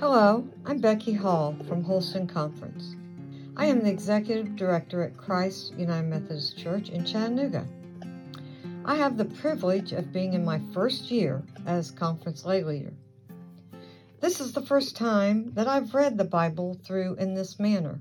Hello, 0.00 0.48
I'm 0.64 0.78
Becky 0.78 1.12
Hall 1.12 1.54
from 1.68 1.84
Holston 1.84 2.26
Conference. 2.26 2.96
I 3.54 3.66
am 3.66 3.80
the 3.80 3.90
Executive 3.90 4.56
Director 4.56 5.02
at 5.02 5.18
Christ 5.18 5.74
United 5.74 6.08
Methodist 6.08 6.56
Church 6.56 6.88
in 6.88 7.04
Chattanooga. 7.04 7.68
I 8.86 8.94
have 8.94 9.18
the 9.18 9.26
privilege 9.26 9.92
of 9.92 10.10
being 10.10 10.32
in 10.32 10.42
my 10.42 10.58
first 10.72 11.10
year 11.10 11.42
as 11.66 11.90
conference 11.90 12.46
lay 12.46 12.64
leader. 12.64 12.94
This 14.20 14.40
is 14.40 14.54
the 14.54 14.64
first 14.64 14.96
time 14.96 15.52
that 15.52 15.68
I've 15.68 15.92
read 15.92 16.16
the 16.16 16.24
Bible 16.24 16.80
through 16.82 17.16
in 17.16 17.34
this 17.34 17.60
manner. 17.60 18.00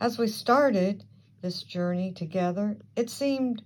As 0.00 0.16
we 0.16 0.28
started 0.28 1.04
this 1.42 1.62
journey 1.62 2.12
together, 2.12 2.78
it 2.96 3.10
seemed 3.10 3.62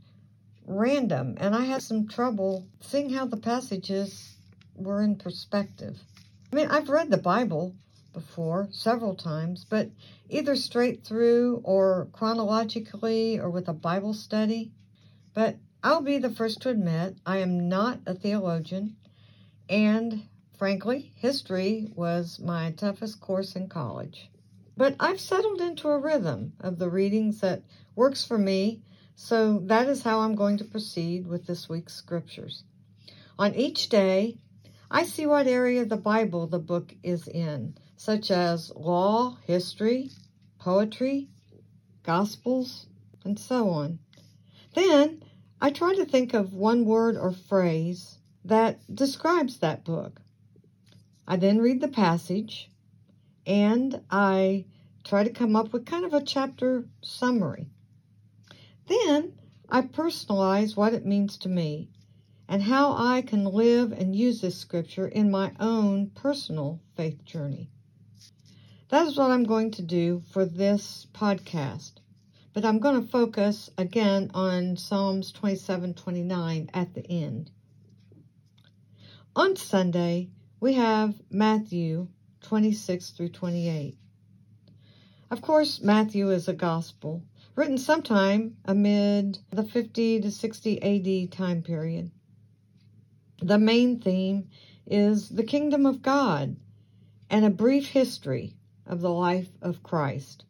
random, 0.66 1.36
and 1.38 1.54
I 1.54 1.66
had 1.66 1.82
some 1.82 2.08
trouble 2.08 2.66
seeing 2.80 3.10
how 3.10 3.26
the 3.26 3.36
passages 3.36 4.36
were 4.74 5.00
in 5.00 5.14
perspective. 5.14 6.02
I 6.52 6.56
mean, 6.56 6.70
I've 6.70 6.88
read 6.88 7.10
the 7.10 7.16
Bible 7.16 7.74
before 8.12 8.68
several 8.70 9.14
times, 9.14 9.66
but 9.68 9.90
either 10.28 10.56
straight 10.56 11.04
through 11.04 11.60
or 11.64 12.08
chronologically 12.12 13.38
or 13.38 13.50
with 13.50 13.68
a 13.68 13.74
Bible 13.74 14.14
study. 14.14 14.72
But 15.34 15.56
I'll 15.82 16.02
be 16.02 16.18
the 16.18 16.30
first 16.30 16.62
to 16.62 16.70
admit 16.70 17.18
I 17.26 17.38
am 17.38 17.68
not 17.68 18.00
a 18.06 18.14
theologian, 18.14 18.96
and 19.68 20.22
frankly, 20.56 21.12
history 21.16 21.92
was 21.94 22.38
my 22.38 22.72
toughest 22.72 23.20
course 23.20 23.54
in 23.56 23.68
college. 23.68 24.30
But 24.76 24.96
I've 24.98 25.20
settled 25.20 25.60
into 25.60 25.88
a 25.88 25.98
rhythm 25.98 26.54
of 26.60 26.78
the 26.78 26.88
readings 26.88 27.40
that 27.40 27.62
works 27.94 28.24
for 28.24 28.38
me 28.38 28.82
so 29.18 29.60
that 29.60 29.88
is 29.88 30.02
how 30.02 30.20
I'm 30.20 30.34
going 30.34 30.58
to 30.58 30.64
proceed 30.64 31.26
with 31.26 31.46
this 31.46 31.70
week's 31.70 31.94
scriptures. 31.94 32.64
On 33.38 33.54
each 33.54 33.88
day, 33.88 34.36
I 34.90 35.04
see 35.04 35.26
what 35.26 35.46
area 35.46 35.82
of 35.82 35.88
the 35.88 35.96
Bible 35.96 36.46
the 36.46 36.58
book 36.58 36.94
is 37.02 37.26
in, 37.26 37.76
such 37.96 38.30
as 38.30 38.72
law, 38.76 39.36
history, 39.44 40.10
poetry, 40.58 41.28
gospels, 42.04 42.86
and 43.24 43.38
so 43.38 43.68
on. 43.70 43.98
Then 44.74 45.24
I 45.60 45.70
try 45.70 45.94
to 45.94 46.04
think 46.04 46.34
of 46.34 46.52
one 46.52 46.84
word 46.84 47.16
or 47.16 47.32
phrase 47.32 48.18
that 48.44 48.78
describes 48.94 49.58
that 49.58 49.84
book. 49.84 50.20
I 51.26 51.36
then 51.36 51.58
read 51.58 51.80
the 51.80 51.88
passage 51.88 52.70
and 53.44 54.00
I 54.10 54.66
try 55.02 55.24
to 55.24 55.30
come 55.30 55.56
up 55.56 55.72
with 55.72 55.86
kind 55.86 56.04
of 56.04 56.14
a 56.14 56.22
chapter 56.22 56.84
summary. 57.02 57.66
Then 58.86 59.32
I 59.68 59.82
personalize 59.82 60.76
what 60.76 60.94
it 60.94 61.04
means 61.04 61.36
to 61.38 61.48
me 61.48 61.90
and 62.48 62.62
how 62.62 62.92
I 62.96 63.22
can 63.22 63.44
live 63.44 63.92
and 63.92 64.14
use 64.14 64.40
this 64.40 64.56
scripture 64.56 65.08
in 65.08 65.30
my 65.30 65.52
own 65.58 66.10
personal 66.10 66.80
faith 66.94 67.24
journey. 67.24 67.70
That 68.88 69.08
is 69.08 69.16
what 69.16 69.32
I'm 69.32 69.44
going 69.44 69.72
to 69.72 69.82
do 69.82 70.22
for 70.30 70.44
this 70.44 71.08
podcast. 71.12 71.94
But 72.52 72.64
I'm 72.64 72.78
going 72.78 73.02
to 73.02 73.10
focus 73.10 73.68
again 73.76 74.30
on 74.32 74.76
Psalms 74.76 75.32
27 75.32 75.94
29 75.94 76.70
at 76.72 76.94
the 76.94 77.04
end. 77.10 77.50
On 79.34 79.56
Sunday, 79.56 80.30
we 80.60 80.74
have 80.74 81.20
Matthew 81.28 82.08
26 82.42 83.10
through 83.10 83.28
28. 83.30 83.98
Of 85.30 85.42
course, 85.42 85.80
Matthew 85.82 86.30
is 86.30 86.46
a 86.46 86.54
gospel, 86.54 87.24
written 87.56 87.76
sometime 87.76 88.56
amid 88.64 89.40
the 89.50 89.64
50 89.64 90.20
to 90.20 90.30
60 90.30 90.82
AD 90.82 91.32
time 91.32 91.62
period. 91.62 92.12
The 93.42 93.58
main 93.58 94.00
theme 94.00 94.48
is 94.86 95.28
the 95.28 95.44
kingdom 95.44 95.84
of 95.84 96.00
God 96.00 96.56
and 97.28 97.44
a 97.44 97.50
brief 97.50 97.88
history 97.88 98.54
of 98.86 99.00
the 99.00 99.10
life 99.10 99.50
of 99.60 99.82
Christ. 99.82 100.44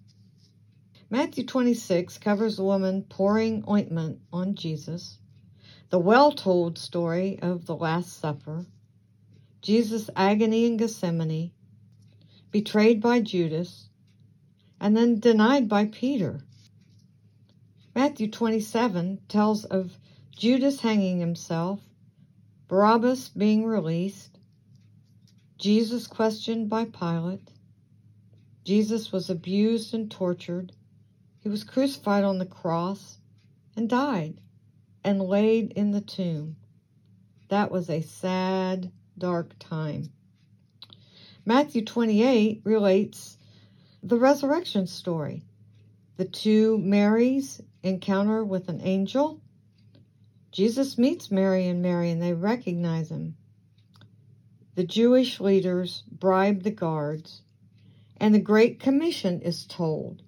Matthew 1.10 1.44
26 1.44 2.18
covers 2.18 2.56
the 2.56 2.64
woman 2.64 3.02
pouring 3.02 3.64
ointment 3.68 4.20
on 4.32 4.54
Jesus, 4.54 5.18
the 5.90 5.98
well 5.98 6.32
told 6.32 6.78
story 6.78 7.38
of 7.40 7.66
the 7.66 7.76
Last 7.76 8.18
Supper, 8.18 8.66
Jesus' 9.62 10.10
agony 10.16 10.64
in 10.66 10.76
Gethsemane, 10.76 11.52
betrayed 12.50 13.00
by 13.00 13.20
Judas, 13.20 13.88
and 14.80 14.96
then 14.96 15.20
denied 15.20 15.68
by 15.68 15.86
Peter. 15.86 16.40
Matthew 17.94 18.30
27 18.30 19.20
tells 19.28 19.64
of 19.64 19.98
Judas 20.30 20.80
hanging 20.80 21.20
himself, 21.20 21.80
Barabbas 22.68 23.28
being 23.28 23.64
released, 23.64 24.38
Jesus 25.56 26.06
questioned 26.06 26.68
by 26.68 26.84
Pilate. 26.84 27.52
Jesus 28.64 29.12
was 29.12 29.30
abused 29.30 29.94
and 29.94 30.10
tortured. 30.10 30.72
He 31.40 31.48
was 31.48 31.62
crucified 31.62 32.24
on 32.24 32.38
the 32.38 32.46
cross 32.46 33.18
and 33.76 33.88
died 33.88 34.40
and 35.04 35.20
laid 35.20 35.72
in 35.72 35.92
the 35.92 36.00
tomb. 36.00 36.56
That 37.48 37.70
was 37.70 37.88
a 37.88 38.02
sad, 38.02 38.90
dark 39.16 39.56
time. 39.60 40.10
Matthew 41.44 41.84
28 41.84 42.62
relates 42.64 43.38
the 44.02 44.18
resurrection 44.18 44.88
story. 44.88 45.44
The 46.16 46.24
two 46.24 46.78
Marys 46.78 47.60
encounter 47.84 48.44
with 48.44 48.68
an 48.68 48.80
angel. 48.82 49.40
Jesus 50.56 50.96
meets 50.96 51.30
Mary 51.30 51.66
and 51.66 51.82
Mary, 51.82 52.10
and 52.10 52.22
they 52.22 52.32
recognize 52.32 53.10
him. 53.10 53.36
The 54.74 54.84
Jewish 54.84 55.38
leaders 55.38 56.02
bribe 56.10 56.62
the 56.62 56.70
guards, 56.70 57.42
and 58.16 58.34
the 58.34 58.38
Great 58.38 58.80
Commission 58.80 59.42
is 59.42 59.66
told. 59.66 60.22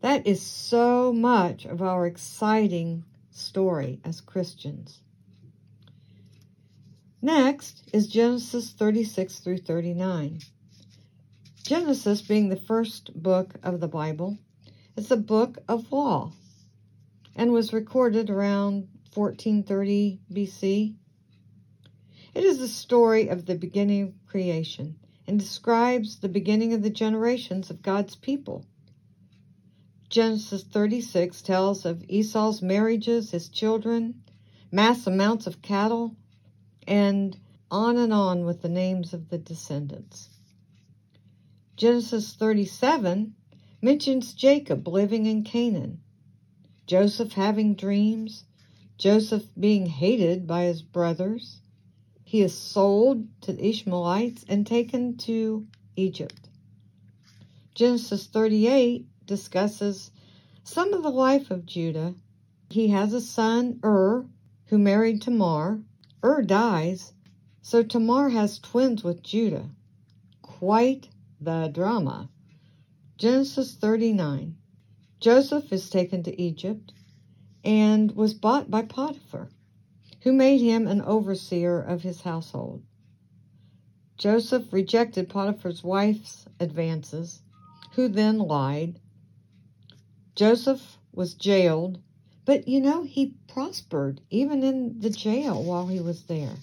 That 0.00 0.26
is 0.26 0.42
so 0.42 1.12
much 1.12 1.64
of 1.64 1.80
our 1.80 2.08
exciting 2.08 3.04
story 3.30 4.00
as 4.04 4.20
Christians. 4.20 4.98
Next 7.22 7.88
is 7.92 8.08
Genesis 8.08 8.72
36 8.72 9.38
through 9.38 9.58
39. 9.58 10.40
Genesis, 11.62 12.20
being 12.20 12.48
the 12.48 12.56
first 12.56 13.14
book 13.14 13.54
of 13.62 13.78
the 13.78 13.86
Bible, 13.86 14.38
is 14.96 15.08
a 15.12 15.16
book 15.16 15.58
of 15.68 15.92
law 15.92 16.32
and 17.36 17.52
was 17.52 17.72
recorded 17.72 18.28
around 18.28 18.88
1430 19.16 20.20
BC. 20.32 20.94
It 22.34 22.44
is 22.44 22.58
the 22.58 22.68
story 22.68 23.28
of 23.28 23.46
the 23.46 23.54
beginning 23.54 24.02
of 24.02 24.26
creation 24.26 24.96
and 25.26 25.38
describes 25.38 26.16
the 26.16 26.28
beginning 26.28 26.72
of 26.72 26.82
the 26.82 26.90
generations 26.90 27.70
of 27.70 27.82
God's 27.82 28.16
people. 28.16 28.66
Genesis 30.08 30.62
36 30.64 31.42
tells 31.42 31.84
of 31.84 32.04
Esau's 32.08 32.60
marriages, 32.60 33.30
his 33.30 33.48
children, 33.48 34.22
mass 34.70 35.06
amounts 35.06 35.46
of 35.46 35.62
cattle, 35.62 36.16
and 36.86 37.36
on 37.70 37.96
and 37.96 38.12
on 38.12 38.44
with 38.44 38.62
the 38.62 38.68
names 38.68 39.12
of 39.12 39.28
the 39.30 39.38
descendants. 39.38 40.28
Genesis 41.76 42.34
37 42.34 43.34
mentions 43.80 44.34
Jacob 44.34 44.86
living 44.86 45.26
in 45.26 45.42
Canaan, 45.42 46.00
Joseph 46.86 47.32
having 47.32 47.74
dreams, 47.74 48.44
Joseph 48.96 49.46
being 49.58 49.86
hated 49.86 50.46
by 50.46 50.64
his 50.64 50.80
brothers. 50.82 51.60
He 52.22 52.42
is 52.42 52.56
sold 52.56 53.26
to 53.42 53.52
the 53.52 53.68
Ishmaelites 53.68 54.44
and 54.48 54.66
taken 54.66 55.16
to 55.18 55.66
Egypt. 55.96 56.48
Genesis 57.74 58.26
38 58.26 59.06
discusses 59.26 60.12
some 60.62 60.94
of 60.94 61.02
the 61.02 61.10
life 61.10 61.50
of 61.50 61.66
Judah. 61.66 62.14
He 62.70 62.88
has 62.88 63.12
a 63.12 63.20
son, 63.20 63.80
Ur, 63.84 64.26
who 64.66 64.78
married 64.78 65.20
Tamar. 65.22 65.82
Ur 66.22 66.42
dies, 66.42 67.12
so 67.62 67.82
Tamar 67.82 68.28
has 68.28 68.60
twins 68.60 69.02
with 69.02 69.24
Judah. 69.24 69.70
Quite 70.40 71.08
the 71.40 71.68
drama. 71.68 72.30
Genesis 73.18 73.74
39. 73.74 74.56
Joseph 75.18 75.72
is 75.72 75.90
taken 75.90 76.22
to 76.22 76.40
Egypt 76.40 76.92
and 77.64 78.12
was 78.12 78.34
bought 78.34 78.70
by 78.70 78.82
Potiphar, 78.82 79.48
who 80.20 80.32
made 80.32 80.60
him 80.60 80.86
an 80.86 81.00
overseer 81.02 81.80
of 81.80 82.02
his 82.02 82.20
household. 82.20 82.82
Joseph 84.18 84.72
rejected 84.72 85.28
Potiphar's 85.28 85.82
wife's 85.82 86.46
advances, 86.60 87.42
who 87.92 88.08
then 88.08 88.38
lied. 88.38 89.00
Joseph 90.36 90.98
was 91.12 91.34
jailed, 91.34 91.98
but 92.44 92.68
you 92.68 92.80
know, 92.80 93.02
he 93.02 93.34
prospered 93.48 94.20
even 94.30 94.62
in 94.62 95.00
the 95.00 95.10
jail 95.10 95.62
while 95.62 95.86
he 95.86 96.00
was 96.00 96.24
there. 96.24 96.56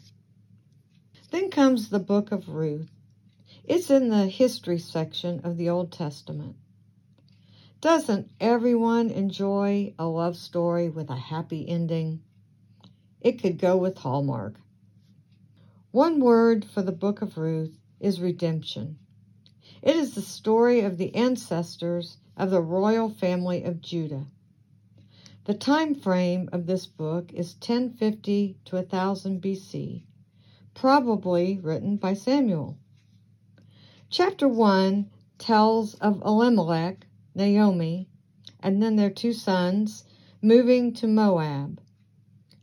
Then 1.32 1.50
comes 1.50 1.90
the 1.90 2.00
book 2.00 2.32
of 2.32 2.50
Ruth. 2.50 2.90
It's 3.64 3.90
in 3.90 4.10
the 4.10 4.28
history 4.28 4.80
section 4.80 5.42
of 5.44 5.58
the 5.58 5.70
Old 5.70 5.92
Testament. 5.92 6.56
Doesn't 7.82 8.30
everyone 8.40 9.10
enjoy 9.10 9.96
a 9.98 10.06
love 10.06 10.38
story 10.38 10.88
with 10.88 11.10
a 11.10 11.16
happy 11.16 11.68
ending? 11.68 12.22
It 13.22 13.42
could 13.42 13.58
go 13.58 13.76
with 13.76 13.98
Hallmark. 13.98 14.62
One 15.90 16.20
word 16.20 16.64
for 16.64 16.84
the 16.84 16.92
book 16.92 17.24
of 17.24 17.40
Ruth 17.40 17.80
is 18.00 18.22
redemption. 18.22 19.00
It 19.82 19.96
is 19.96 20.14
the 20.14 20.22
story 20.22 20.82
of 20.82 21.00
the 21.00 21.16
ancestors 21.16 22.18
of 22.38 22.52
the 22.52 22.62
royal 22.62 23.10
family 23.10 23.64
of 23.64 23.82
Judah. 23.82 24.28
The 25.46 25.56
time 25.56 25.96
frame 25.96 26.50
of 26.54 26.68
this 26.68 26.86
book 26.86 27.34
is 27.34 27.56
1050 27.56 28.58
to 28.66 28.76
1000 28.76 29.42
BC, 29.42 30.04
probably 30.76 31.58
written 31.58 31.98
by 31.98 32.14
Samuel. 32.14 32.78
Chapter 34.08 34.48
1 34.48 35.10
tells 35.40 35.96
of 35.96 36.22
Elimelech, 36.22 37.08
Naomi, 37.34 38.08
and 38.60 38.82
then 38.82 38.96
their 38.96 39.10
two 39.10 39.34
sons 39.34 40.04
moving 40.42 40.94
to 40.94 41.08
Moab. 41.08 41.82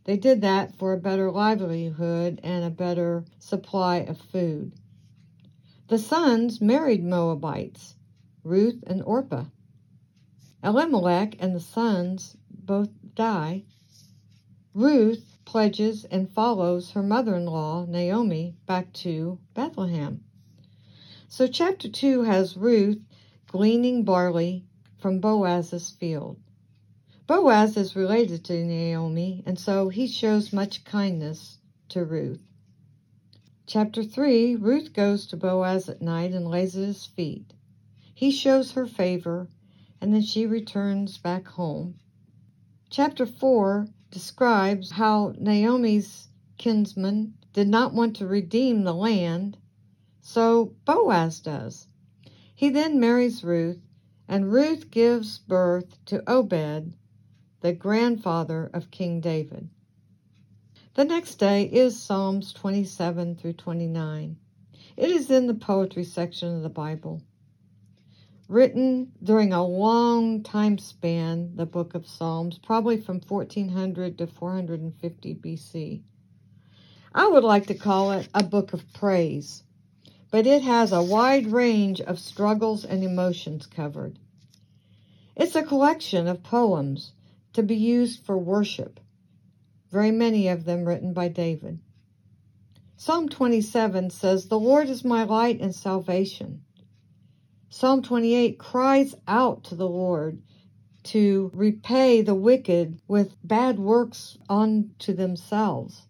They 0.05 0.17
did 0.17 0.41
that 0.41 0.75
for 0.75 0.93
a 0.93 0.99
better 0.99 1.31
livelihood 1.31 2.39
and 2.43 2.63
a 2.63 2.69
better 2.69 3.25
supply 3.37 3.97
of 3.97 4.19
food. 4.19 4.73
The 5.87 5.99
sons 5.99 6.61
married 6.61 7.03
Moabites, 7.03 7.95
Ruth 8.43 8.83
and 8.87 9.01
Orpah. 9.03 9.45
Elimelech 10.63 11.35
and 11.39 11.55
the 11.55 11.59
sons 11.59 12.37
both 12.51 12.89
die. 13.15 13.63
Ruth 14.73 15.37
pledges 15.45 16.05
and 16.05 16.29
follows 16.29 16.91
her 16.91 17.01
mother 17.01 17.35
in 17.35 17.45
law, 17.45 17.85
Naomi, 17.85 18.55
back 18.65 18.93
to 18.93 19.39
Bethlehem. 19.53 20.23
So, 21.27 21.47
chapter 21.47 21.89
2 21.89 22.23
has 22.23 22.57
Ruth 22.57 23.01
gleaning 23.49 24.03
barley 24.03 24.63
from 24.99 25.19
Boaz's 25.19 25.89
field. 25.89 26.37
Boaz 27.25 27.75
is 27.77 27.95
related 27.95 28.45
to 28.45 28.63
Naomi, 28.63 29.41
and 29.43 29.57
so 29.57 29.89
he 29.89 30.05
shows 30.05 30.53
much 30.53 30.83
kindness 30.83 31.57
to 31.87 32.05
Ruth. 32.05 32.43
Chapter 33.65 34.03
3 34.03 34.55
Ruth 34.55 34.93
goes 34.93 35.25
to 35.25 35.35
Boaz 35.35 35.89
at 35.89 35.99
night 35.99 36.31
and 36.31 36.47
lays 36.47 36.77
at 36.77 36.85
his 36.85 37.07
feet. 37.07 37.55
He 38.13 38.29
shows 38.29 38.73
her 38.73 38.85
favor, 38.85 39.47
and 39.99 40.13
then 40.13 40.21
she 40.21 40.45
returns 40.45 41.17
back 41.17 41.47
home. 41.47 41.95
Chapter 42.91 43.25
4 43.25 43.87
describes 44.11 44.91
how 44.91 45.33
Naomi's 45.39 46.27
kinsman 46.59 47.33
did 47.53 47.67
not 47.67 47.95
want 47.95 48.15
to 48.17 48.27
redeem 48.27 48.83
the 48.83 48.93
land, 48.93 49.57
so 50.21 50.75
Boaz 50.85 51.39
does. 51.39 51.87
He 52.59 52.69
then 52.69 52.99
marries 52.99 53.41
Ruth, 53.41 53.79
and 54.27 54.51
Ruth 54.51 54.91
gives 54.91 55.37
birth 55.39 55.97
to 56.07 56.29
Obed, 56.29 56.93
the 57.61 57.71
grandfather 57.71 58.69
of 58.73 58.91
King 58.91 59.21
David. 59.21 59.69
The 60.95 61.05
next 61.05 61.35
day 61.35 61.63
is 61.63 61.97
Psalms 61.97 62.51
27 62.51 63.37
through 63.37 63.53
29. 63.53 64.35
It 64.97 65.09
is 65.09 65.31
in 65.31 65.47
the 65.47 65.53
poetry 65.53 66.03
section 66.03 66.53
of 66.53 66.61
the 66.61 66.67
Bible. 66.67 67.21
Written 68.49 69.13
during 69.23 69.53
a 69.53 69.65
long 69.65 70.43
time 70.43 70.77
span, 70.77 71.55
the 71.55 71.65
book 71.65 71.95
of 71.95 72.05
Psalms, 72.05 72.57
probably 72.57 72.99
from 72.99 73.21
1400 73.21 74.17
to 74.17 74.27
450 74.27 75.35
BC. 75.35 76.01
I 77.15 77.25
would 77.25 77.45
like 77.45 77.67
to 77.67 77.73
call 77.73 78.11
it 78.11 78.27
a 78.33 78.43
book 78.43 78.73
of 78.73 78.91
praise, 78.91 79.63
but 80.31 80.45
it 80.45 80.61
has 80.61 80.91
a 80.91 81.01
wide 81.01 81.47
range 81.47 81.99
of 82.01 82.19
struggles 82.19 82.85
and 82.85 83.03
emotions 83.03 83.65
covered. 83.65 84.19
It's 85.35 85.55
a 85.55 85.63
collection 85.63 86.27
of 86.27 86.43
poems 86.43 87.13
to 87.53 87.63
be 87.63 87.75
used 87.75 88.25
for 88.25 88.37
worship, 88.37 88.99
very 89.91 90.11
many 90.11 90.47
of 90.47 90.65
them 90.65 90.85
written 90.85 91.13
by 91.13 91.29
David. 91.29 91.79
Psalm 92.97 93.29
27 93.29 94.09
says, 94.09 94.47
The 94.47 94.59
Lord 94.59 94.89
is 94.89 95.05
my 95.05 95.23
light 95.23 95.61
and 95.61 95.73
salvation. 95.73 96.63
Psalm 97.69 98.01
28 98.01 98.59
cries 98.59 99.15
out 99.27 99.63
to 99.63 99.75
the 99.75 99.87
Lord 99.87 100.41
to 101.03 101.49
repay 101.53 102.21
the 102.21 102.35
wicked 102.35 103.01
with 103.07 103.35
bad 103.43 103.79
works 103.79 104.37
unto 104.49 105.13
themselves. 105.13 106.08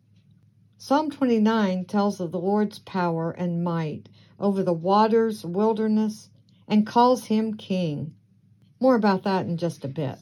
Psalm 0.81 1.12
29 1.12 1.84
tells 1.84 2.22
of 2.22 2.31
the 2.31 2.40
Lord's 2.40 2.80
power 2.80 3.31
and 3.31 3.66
might 3.66 4.08
over 4.40 4.64
the 4.64 4.72
waters, 4.72 5.44
wilderness, 5.44 6.30
and 6.70 6.88
calls 6.88 7.26
him 7.26 7.58
king. 7.58 8.16
More 8.80 8.96
about 8.96 9.24
that 9.24 9.46
in 9.46 9.58
just 9.58 9.84
a 9.84 9.90
bit. 9.90 10.18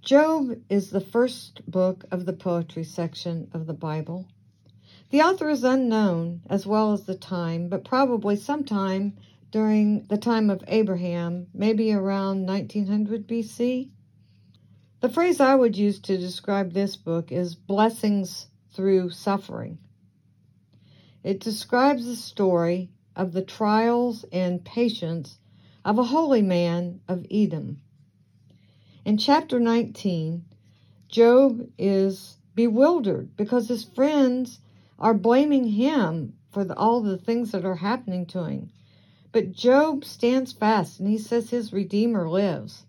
Job 0.00 0.52
is 0.70 0.88
the 0.88 1.02
first 1.02 1.70
book 1.70 2.06
of 2.10 2.24
the 2.24 2.32
poetry 2.32 2.82
section 2.82 3.50
of 3.52 3.66
the 3.66 3.74
Bible. 3.74 4.26
The 5.10 5.20
author 5.20 5.50
is 5.50 5.64
unknown 5.64 6.40
as 6.48 6.66
well 6.66 6.94
as 6.94 7.04
the 7.04 7.14
time, 7.14 7.68
but 7.68 7.84
probably 7.84 8.36
sometime 8.36 9.18
during 9.50 10.04
the 10.04 10.16
time 10.16 10.48
of 10.48 10.64
Abraham, 10.66 11.46
maybe 11.52 11.92
around 11.92 12.46
1900 12.46 13.28
BC. 13.28 13.90
The 15.00 15.10
phrase 15.10 15.40
I 15.40 15.56
would 15.56 15.76
use 15.76 16.00
to 16.00 16.16
describe 16.16 16.72
this 16.72 16.96
book 16.96 17.30
is 17.30 17.54
blessings 17.54 18.46
through 18.72 19.10
suffering. 19.10 19.78
It 21.22 21.40
describes 21.40 22.06
the 22.06 22.16
story 22.16 22.90
of 23.14 23.32
the 23.32 23.42
trials 23.42 24.24
and 24.32 24.64
patience 24.64 25.38
of 25.84 25.98
a 25.98 26.04
holy 26.04 26.42
man 26.42 27.00
of 27.08 27.26
Edom. 27.30 27.80
In 29.04 29.18
chapter 29.18 29.58
19, 29.58 30.44
Job 31.08 31.68
is 31.76 32.38
bewildered 32.54 33.36
because 33.36 33.68
his 33.68 33.84
friends 33.84 34.60
are 34.98 35.14
blaming 35.14 35.64
him 35.64 36.34
for 36.50 36.64
the, 36.64 36.76
all 36.76 37.00
the 37.00 37.18
things 37.18 37.52
that 37.52 37.64
are 37.64 37.76
happening 37.76 38.26
to 38.26 38.44
him. 38.44 38.70
But 39.32 39.52
Job 39.52 40.04
stands 40.04 40.52
fast 40.52 41.00
and 41.00 41.08
he 41.08 41.18
says 41.18 41.50
his 41.50 41.72
Redeemer 41.72 42.28
lives. 42.28 42.84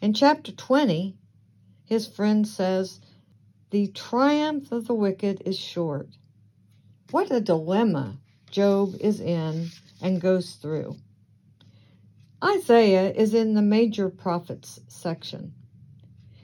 In 0.00 0.12
chapter 0.12 0.52
20, 0.52 1.16
his 1.84 2.06
friend 2.06 2.46
says, 2.46 3.00
The 3.70 3.88
triumph 3.88 4.70
of 4.72 4.86
the 4.86 4.94
wicked 4.94 5.42
is 5.44 5.58
short. 5.58 6.08
What 7.10 7.30
a 7.30 7.40
dilemma 7.40 8.18
Job 8.50 8.94
is 9.00 9.20
in 9.20 9.70
and 10.00 10.20
goes 10.20 10.54
through. 10.54 10.96
Isaiah 12.44 13.10
is 13.12 13.34
in 13.34 13.54
the 13.54 13.62
major 13.62 14.08
prophets 14.08 14.78
section. 14.86 15.54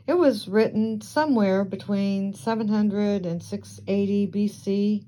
It 0.06 0.14
was 0.14 0.48
written 0.48 1.00
somewhere 1.02 1.64
between 1.64 2.34
700 2.34 3.26
and 3.26 3.42
680 3.42 4.26
BC 4.26 5.04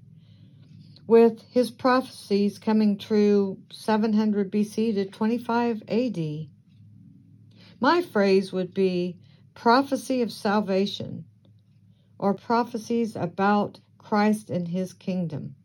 with 1.08 1.43
his 1.50 1.70
prophecies 1.70 2.58
coming 2.58 2.99
true 2.99 3.58
700 3.73 4.53
BC 4.53 4.94
to 4.94 5.06
25 5.06 5.82
AD. 5.89 6.48
My 7.81 8.03
phrase 8.03 8.53
would 8.53 8.72
be 8.72 9.19
prophecy 9.55 10.22
of 10.22 10.31
salvation 10.31 11.25
or 12.22 12.32
prophecies 12.32 13.17
about 13.17 13.81
Christ 13.98 14.48
and 14.48 14.69
his 14.69 14.93
kingdom. 14.93 15.56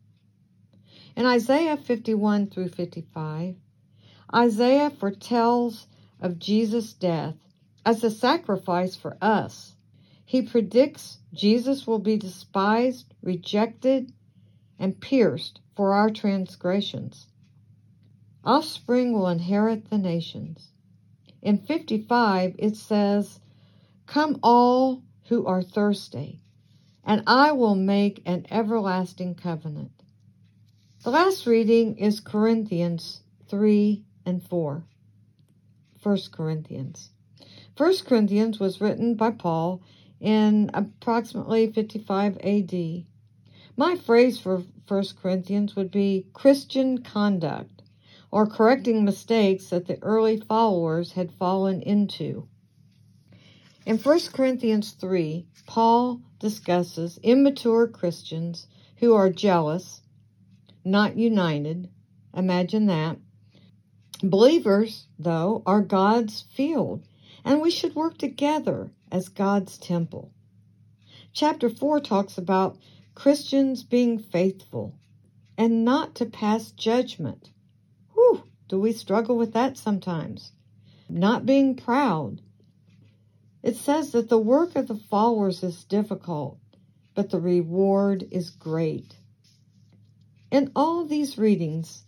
In 1.16 1.24
Isaiah 1.24 1.76
51 1.76 2.48
through 2.48 2.70
55, 2.70 3.54
Isaiah 4.34 4.90
foretells 4.90 5.86
of 6.20 6.40
Jesus' 6.40 6.92
death 6.92 7.36
as 7.86 8.02
a 8.02 8.10
sacrifice 8.10 8.96
for 8.96 9.16
us. 9.22 9.76
He 10.24 10.42
predicts 10.42 11.18
Jesus 11.32 11.86
will 11.86 12.00
be 12.00 12.16
despised, 12.16 13.14
rejected, 13.22 14.12
and 14.80 15.00
pierced 15.00 15.60
for 15.76 15.92
our 15.92 16.10
transgressions. 16.10 17.28
Offspring 18.42 19.12
will 19.12 19.28
inherit 19.28 19.90
the 19.90 19.98
nations. 19.98 20.72
In 21.40 21.58
55, 21.58 22.56
it 22.58 22.74
says, 22.74 23.38
Come 24.06 24.40
all 24.42 25.04
who 25.28 25.46
are 25.46 25.62
thirsty, 25.62 26.40
and 27.08 27.22
I 27.26 27.52
will 27.52 27.74
make 27.74 28.20
an 28.26 28.44
everlasting 28.50 29.34
covenant. 29.34 29.92
The 31.02 31.10
last 31.10 31.46
reading 31.46 31.96
is 31.96 32.20
Corinthians 32.20 33.22
3 33.48 34.04
and 34.26 34.42
4. 34.42 34.84
1 36.02 36.18
Corinthians. 36.30 37.08
1 37.78 37.94
Corinthians 38.04 38.60
was 38.60 38.82
written 38.82 39.14
by 39.14 39.30
Paul 39.30 39.80
in 40.20 40.70
approximately 40.74 41.72
55 41.72 42.36
AD. 42.44 43.04
My 43.74 43.96
phrase 43.96 44.38
for 44.38 44.64
1 44.86 45.04
Corinthians 45.22 45.74
would 45.76 45.90
be 45.90 46.26
Christian 46.34 46.98
conduct, 46.98 47.82
or 48.30 48.46
correcting 48.46 49.06
mistakes 49.06 49.70
that 49.70 49.86
the 49.86 50.02
early 50.02 50.40
followers 50.40 51.12
had 51.12 51.32
fallen 51.32 51.80
into. 51.80 52.46
In 53.88 53.96
1 53.96 54.20
Corinthians 54.34 54.90
3, 54.92 55.46
Paul 55.66 56.20
discusses 56.40 57.18
immature 57.22 57.88
Christians 57.88 58.66
who 58.98 59.14
are 59.14 59.30
jealous, 59.30 60.02
not 60.84 61.16
united. 61.16 61.88
Imagine 62.36 62.84
that. 62.84 63.16
Believers, 64.22 65.06
though, 65.18 65.62
are 65.64 65.80
God's 65.80 66.42
field, 66.54 67.08
and 67.46 67.62
we 67.62 67.70
should 67.70 67.94
work 67.94 68.18
together 68.18 68.92
as 69.10 69.30
God's 69.30 69.78
temple. 69.78 70.32
Chapter 71.32 71.70
4 71.70 72.00
talks 72.00 72.36
about 72.36 72.76
Christians 73.14 73.84
being 73.84 74.18
faithful. 74.18 74.98
and 75.56 75.82
not 75.82 76.14
to 76.16 76.26
pass 76.26 76.72
judgment. 76.72 77.50
Whew, 78.12 78.42
do 78.68 78.78
we 78.78 78.92
struggle 78.92 79.38
with 79.38 79.54
that 79.54 79.78
sometimes? 79.78 80.52
Not 81.08 81.46
being 81.46 81.74
proud. 81.74 82.42
It 83.62 83.76
says 83.76 84.12
that 84.12 84.28
the 84.28 84.38
work 84.38 84.76
of 84.76 84.86
the 84.86 84.96
followers 84.96 85.62
is 85.62 85.84
difficult, 85.84 86.58
but 87.14 87.30
the 87.30 87.40
reward 87.40 88.26
is 88.30 88.50
great. 88.50 89.16
In 90.50 90.70
all 90.76 91.04
these 91.04 91.36
readings, 91.36 92.04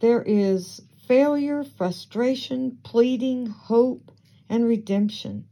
there 0.00 0.22
is 0.22 0.80
failure, 1.06 1.62
frustration, 1.62 2.78
pleading, 2.82 3.46
hope, 3.46 4.10
and 4.48 4.64
redemption. 4.64 5.46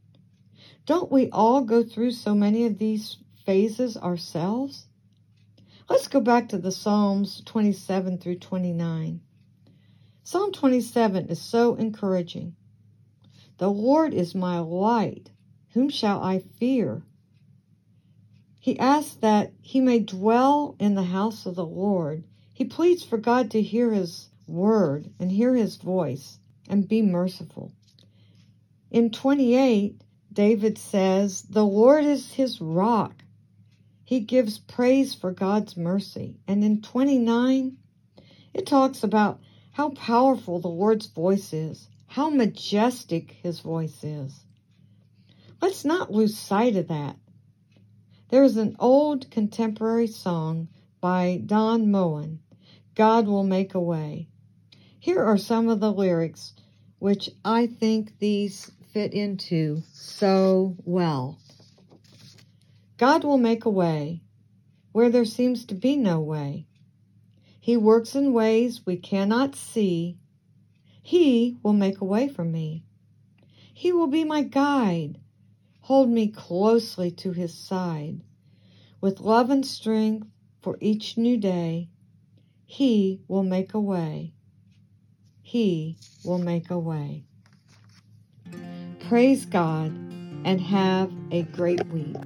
Don't 0.86 1.12
we 1.12 1.30
all 1.30 1.62
go 1.62 1.84
through 1.84 2.12
so 2.12 2.34
many 2.34 2.66
of 2.66 2.78
these 2.78 3.18
phases 3.44 3.96
ourselves? 3.96 4.86
Let's 5.88 6.08
go 6.08 6.20
back 6.20 6.48
to 6.48 6.58
the 6.58 6.72
Psalms 6.72 7.42
27 7.44 8.18
through 8.18 8.38
29. 8.38 9.20
Psalm 10.24 10.52
27 10.52 11.28
is 11.28 11.40
so 11.40 11.74
encouraging. 11.74 12.56
The 13.58 13.70
Lord 13.70 14.14
is 14.14 14.34
my 14.34 14.58
light. 14.58 15.30
Whom 15.74 15.88
shall 15.88 16.22
I 16.22 16.38
fear? 16.38 17.02
He 18.58 18.78
asks 18.78 19.14
that 19.16 19.52
he 19.60 19.80
may 19.80 20.00
dwell 20.00 20.76
in 20.78 20.94
the 20.94 21.02
house 21.02 21.46
of 21.46 21.54
the 21.54 21.66
Lord. 21.66 22.24
He 22.52 22.64
pleads 22.64 23.02
for 23.02 23.16
God 23.16 23.50
to 23.50 23.62
hear 23.62 23.92
his 23.92 24.28
word 24.46 25.10
and 25.18 25.32
hear 25.32 25.54
his 25.54 25.76
voice 25.76 26.38
and 26.68 26.86
be 26.86 27.00
merciful. 27.00 27.72
In 28.90 29.10
28, 29.10 30.02
David 30.32 30.76
says, 30.76 31.42
The 31.42 31.64
Lord 31.64 32.04
is 32.04 32.34
his 32.34 32.60
rock. 32.60 33.24
He 34.04 34.20
gives 34.20 34.58
praise 34.58 35.14
for 35.14 35.32
God's 35.32 35.76
mercy. 35.76 36.36
And 36.46 36.62
in 36.62 36.82
29, 36.82 37.78
it 38.52 38.66
talks 38.66 39.02
about 39.02 39.40
how 39.72 39.88
powerful 39.88 40.60
the 40.60 40.68
Lord's 40.68 41.06
voice 41.06 41.54
is, 41.54 41.88
how 42.06 42.28
majestic 42.28 43.32
his 43.42 43.60
voice 43.60 44.04
is. 44.04 44.41
Let's 45.62 45.84
not 45.84 46.10
lose 46.10 46.36
sight 46.36 46.74
of 46.74 46.88
that. 46.88 47.16
There 48.30 48.42
is 48.42 48.56
an 48.56 48.74
old 48.80 49.30
contemporary 49.30 50.08
song 50.08 50.66
by 51.00 51.40
Don 51.46 51.88
Moen, 51.88 52.40
God 52.96 53.28
Will 53.28 53.44
Make 53.44 53.72
a 53.72 53.80
Way. 53.80 54.26
Here 54.98 55.22
are 55.22 55.38
some 55.38 55.68
of 55.68 55.78
the 55.78 55.92
lyrics 55.92 56.54
which 56.98 57.30
I 57.44 57.68
think 57.68 58.18
these 58.18 58.72
fit 58.92 59.14
into 59.14 59.84
so 59.92 60.74
well. 60.84 61.38
God 62.98 63.22
will 63.22 63.38
make 63.38 63.64
a 63.64 63.70
way 63.70 64.20
where 64.90 65.10
there 65.10 65.24
seems 65.24 65.64
to 65.66 65.76
be 65.76 65.96
no 65.96 66.18
way. 66.18 66.66
He 67.60 67.76
works 67.76 68.16
in 68.16 68.32
ways 68.32 68.84
we 68.84 68.96
cannot 68.96 69.54
see. 69.54 70.18
He 71.02 71.56
will 71.62 71.72
make 71.72 72.00
a 72.00 72.04
way 72.04 72.26
for 72.26 72.44
me. 72.44 72.84
He 73.72 73.92
will 73.92 74.08
be 74.08 74.24
my 74.24 74.42
guide, 74.42 75.20
hold 75.82 76.08
me 76.08 76.28
closely 76.28 77.10
to 77.10 77.32
his 77.32 77.52
side. 77.54 78.20
With 79.00 79.20
love 79.20 79.50
and 79.50 79.66
strength 79.66 80.28
for 80.60 80.78
each 80.80 81.16
new 81.16 81.36
day, 81.36 81.88
he 82.64 83.20
will 83.28 83.42
make 83.42 83.74
a 83.74 83.80
way. 83.80 84.32
He 85.42 85.98
will 86.24 86.38
make 86.38 86.70
a 86.70 86.78
way. 86.78 87.24
Praise 89.00 89.44
God 89.44 89.90
and 90.44 90.60
have 90.60 91.12
a 91.30 91.42
great 91.42 91.84
week. 91.88 92.16